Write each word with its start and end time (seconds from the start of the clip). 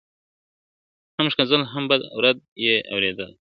هم 1.17 1.27
ښکنځل 1.33 1.61
هم 1.73 1.83
بد 1.91 2.01
او 2.11 2.17
رد 2.25 2.37
یې 2.63 2.75
اورېدله.. 2.93 3.27